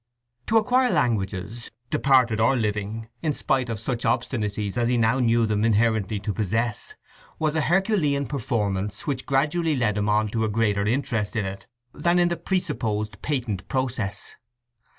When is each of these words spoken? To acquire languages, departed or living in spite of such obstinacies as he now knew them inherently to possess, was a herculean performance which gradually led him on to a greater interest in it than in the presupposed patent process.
To 0.47 0.57
acquire 0.57 0.89
languages, 0.89 1.69
departed 1.91 2.39
or 2.39 2.55
living 2.55 3.09
in 3.21 3.33
spite 3.33 3.69
of 3.69 3.79
such 3.79 4.03
obstinacies 4.03 4.75
as 4.75 4.89
he 4.89 4.97
now 4.97 5.19
knew 5.19 5.45
them 5.45 5.63
inherently 5.63 6.19
to 6.21 6.33
possess, 6.33 6.95
was 7.37 7.55
a 7.55 7.61
herculean 7.61 8.25
performance 8.25 9.05
which 9.05 9.27
gradually 9.27 9.75
led 9.75 9.99
him 9.99 10.09
on 10.09 10.29
to 10.29 10.43
a 10.43 10.49
greater 10.49 10.87
interest 10.87 11.35
in 11.35 11.45
it 11.45 11.67
than 11.93 12.17
in 12.17 12.29
the 12.29 12.37
presupposed 12.37 13.21
patent 13.21 13.67
process. 13.67 14.35